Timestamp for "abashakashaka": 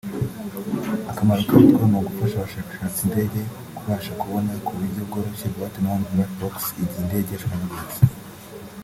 2.37-2.97